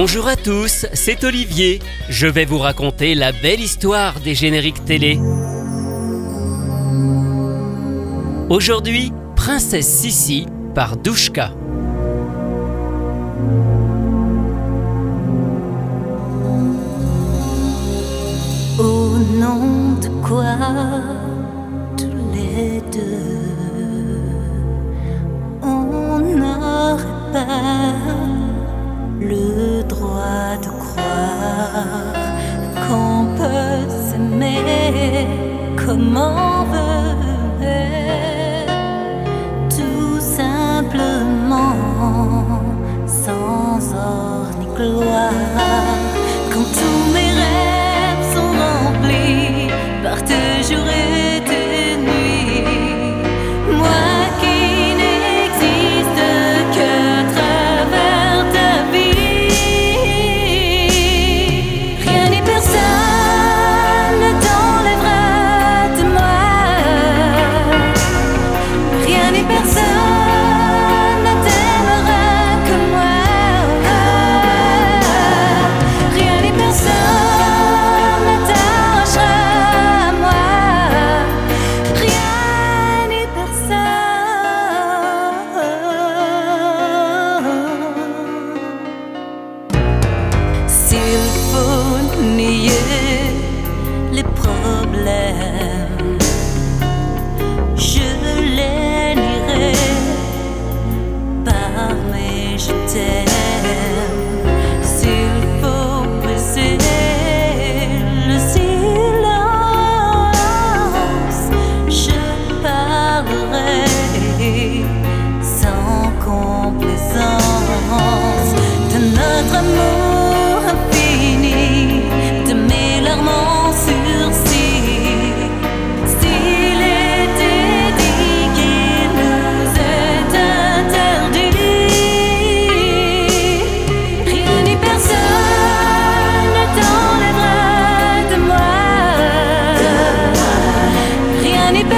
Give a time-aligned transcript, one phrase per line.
[0.00, 1.80] Bonjour à tous, c'est Olivier.
[2.08, 5.18] Je vais vous raconter la belle histoire des génériques télé.
[8.48, 11.50] Aujourd'hui, Princesse Sissi par Douchka.
[18.78, 20.54] Au nom de quoi
[21.96, 23.37] tous les deux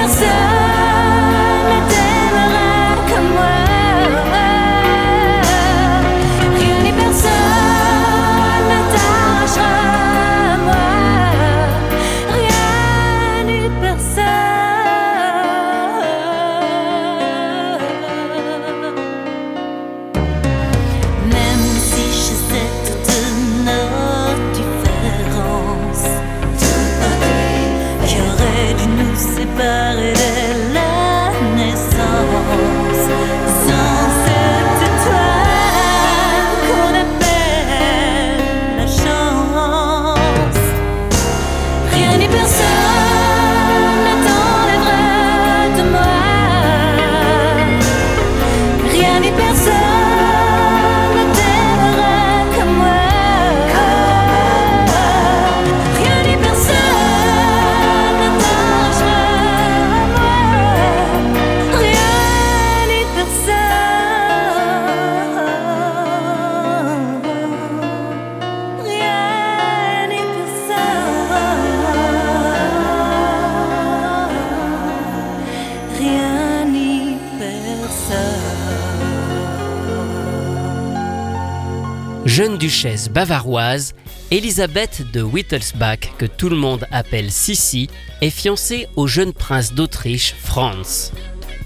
[0.00, 0.49] Rien
[29.60, 30.19] par
[82.26, 83.94] Jeune duchesse bavaroise,
[84.30, 87.88] Elisabeth de Wittelsbach, que tout le monde appelle Sissi,
[88.20, 91.12] est fiancée au jeune prince d'Autriche, Franz.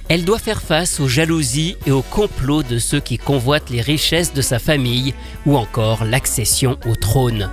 [0.08, 4.32] Elle doit faire face aux jalousies et aux complots de ceux qui convoitent les richesses
[4.32, 5.12] de sa famille
[5.44, 7.50] ou encore l'accession au trône.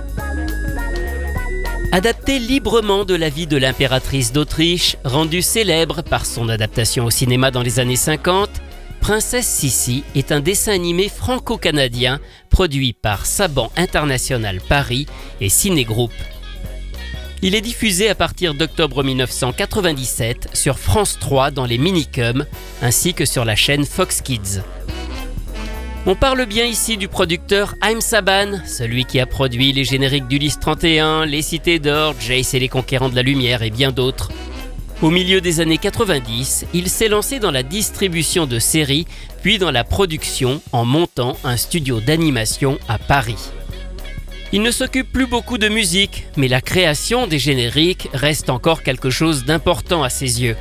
[1.90, 7.50] Adaptée librement de la vie de l'impératrice d'Autriche, rendue célèbre par son adaptation au cinéma
[7.50, 8.48] dans les années 50,
[9.02, 12.20] Princesse Sissi est un dessin animé franco-canadien
[12.50, 15.08] produit par Saban International Paris
[15.40, 16.12] et Ciné Group.
[17.42, 22.46] Il est diffusé à partir d'octobre 1997 sur France 3 dans les Minicums
[22.80, 24.62] ainsi que sur la chaîne Fox Kids.
[26.06, 30.60] On parle bien ici du producteur Haim Saban, celui qui a produit les génériques d'Ulysse
[30.60, 34.30] 31, Les Cités d'Or, Jace et les Conquérants de la Lumière et bien d'autres.
[35.02, 39.08] Au milieu des années 90, il s'est lancé dans la distribution de séries,
[39.42, 43.50] puis dans la production en montant un studio d'animation à Paris.
[44.52, 49.10] Il ne s'occupe plus beaucoup de musique, mais la création des génériques reste encore quelque
[49.10, 50.56] chose d'important à ses yeux.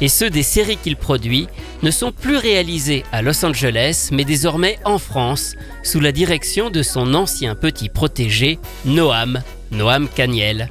[0.00, 1.48] et ceux des séries qu'il produit
[1.82, 6.82] ne sont plus réalisés à Los Angeles, mais désormais en France, sous la direction de
[6.82, 9.42] son ancien petit protégé, Noam,
[9.72, 10.68] Noam Caniel.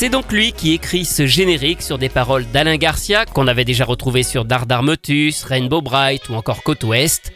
[0.00, 3.84] C'est donc lui qui écrit ce générique sur des paroles d'Alain Garcia, qu'on avait déjà
[3.84, 7.32] retrouvé sur Dardarmotus, Rainbow Bright ou encore Côte Ouest,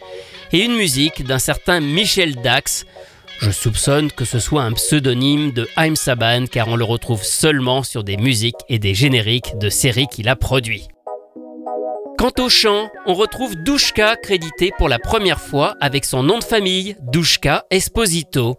[0.53, 2.85] et une musique d'un certain Michel Dax.
[3.41, 7.83] Je soupçonne que ce soit un pseudonyme de Haim Saban car on le retrouve seulement
[7.83, 10.87] sur des musiques et des génériques de séries qu'il a produits.
[12.17, 16.45] Quant au chant, on retrouve Douchka crédité pour la première fois avec son nom de
[16.45, 18.57] famille, Douchka Esposito.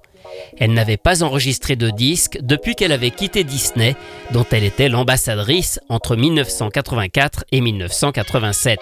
[0.58, 3.96] Elle n'avait pas enregistré de disque depuis qu'elle avait quitté Disney,
[4.30, 8.80] dont elle était l'ambassadrice entre 1984 et 1987.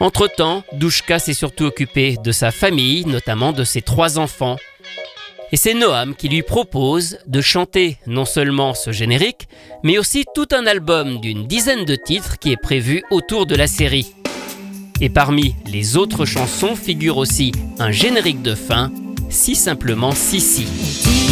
[0.00, 4.56] Entre-temps, Douchka s'est surtout occupée de sa famille, notamment de ses trois enfants.
[5.52, 9.48] Et c'est Noam qui lui propose de chanter non seulement ce générique,
[9.82, 13.66] mais aussi tout un album d'une dizaine de titres qui est prévu autour de la
[13.66, 14.14] série.
[15.02, 18.92] Et parmi les autres chansons figure aussi un générique de fin,
[19.30, 21.29] si simplement Sissi.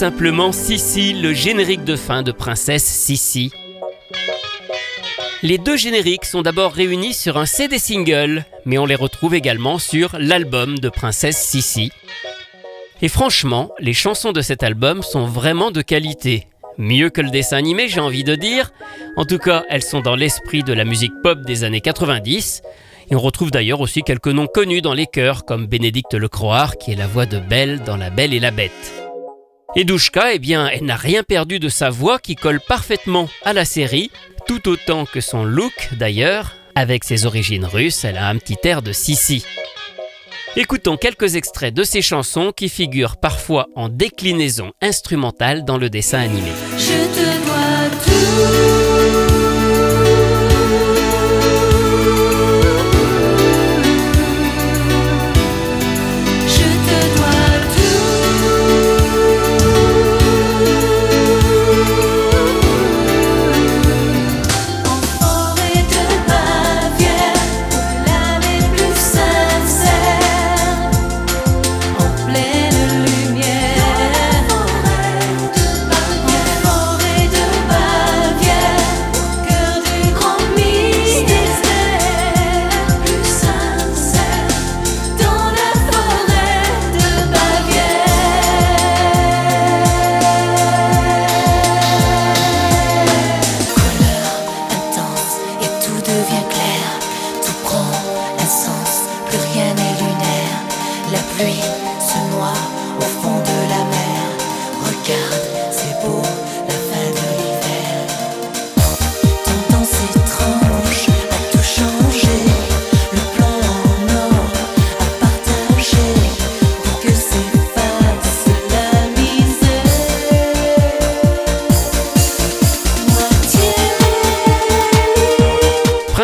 [0.00, 3.52] Simplement Sissi, le générique de fin de Princesse Sissi.
[5.42, 9.78] Les deux génériques sont d'abord réunis sur un CD single, mais on les retrouve également
[9.78, 11.92] sur l'album de Princesse Sissi.
[13.02, 16.46] Et franchement, les chansons de cet album sont vraiment de qualité.
[16.78, 18.72] Mieux que le dessin animé, j'ai envie de dire.
[19.18, 22.62] En tout cas, elles sont dans l'esprit de la musique pop des années 90.
[23.10, 26.90] Et on retrouve d'ailleurs aussi quelques noms connus dans les chœurs, comme Bénédicte Lecroix, qui
[26.90, 28.99] est la voix de Belle dans La Belle et la Bête.
[29.76, 29.86] Et
[30.32, 34.10] eh bien, elle n'a rien perdu de sa voix qui colle parfaitement à la série,
[34.46, 36.56] tout autant que son look d'ailleurs.
[36.74, 39.44] Avec ses origines russes, elle a un petit air de Sissi.
[40.56, 46.18] Écoutons quelques extraits de ses chansons qui figurent parfois en déclinaison instrumentale dans le dessin
[46.18, 46.50] animé.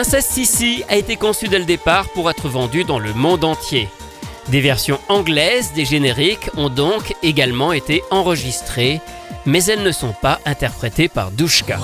[0.08, 3.88] Princesse Sissi a été conçue dès le départ pour être vendue dans le monde entier.
[4.50, 9.00] Des versions anglaises des génériques ont donc également été enregistrées,
[9.46, 11.80] mais elles ne sont pas interprétées par believe?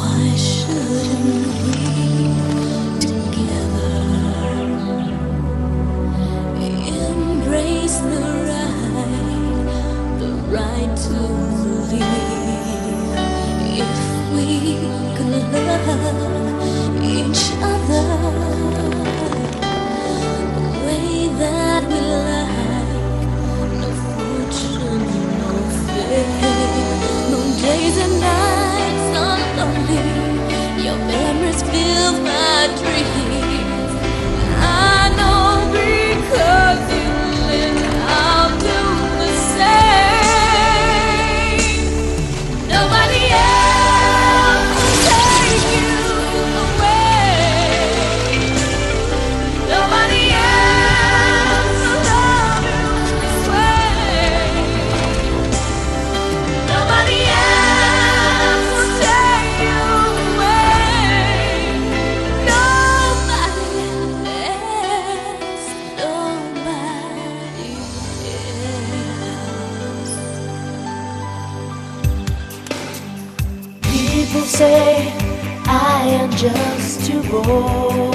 [74.45, 75.13] Say
[75.67, 78.15] I am just too bold.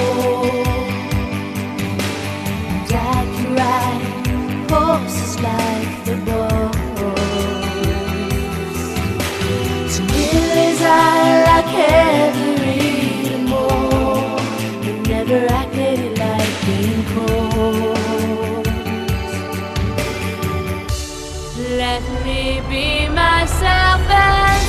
[2.68, 6.76] And I can ride horses like the boys.
[9.96, 14.36] To Lily's eye, I can't read anymore.
[14.84, 18.66] But never acted like being cold.
[21.82, 24.67] Let me be myself and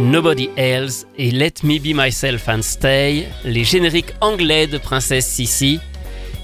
[0.00, 5.80] Nobody Else et Let Me Be Myself and Stay, les génériques anglais de Princesse Sissi.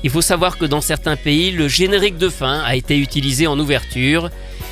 [0.02, 3.58] Il faut savoir que dans certains pays, le générique de fin a été utilisé en
[3.60, 4.30] ouverture,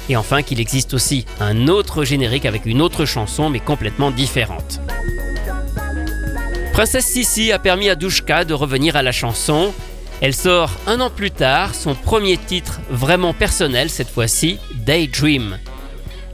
[0.09, 4.81] et enfin qu'il existe aussi un autre générique avec une autre chanson mais complètement différente.
[6.78, 9.75] Princesse Sissi a permis à Douchka de revenir à la chanson.
[10.20, 15.58] Elle sort un an plus tard son premier titre vraiment personnel cette fois-ci, Daydream.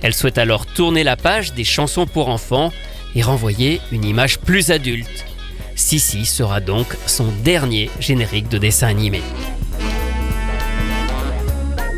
[0.02, 2.74] Elle souhaite alors tourner la page des chansons pour enfants
[3.14, 5.24] et renvoyer une image plus adulte.
[5.76, 9.22] Sissi sera donc son dernier générique de dessin animé.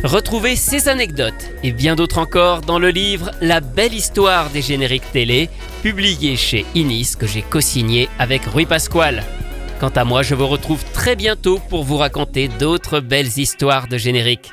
[0.05, 5.11] Retrouvez ces anecdotes et bien d'autres encore dans le livre La belle histoire des génériques
[5.11, 5.51] télé,
[5.87, 9.23] publié chez Inis que j'ai co-signé avec Rui Pasquale.
[9.79, 13.97] Quant à moi, je vous retrouve très bientôt pour vous raconter d'autres belles histoires de
[13.97, 14.51] génériques.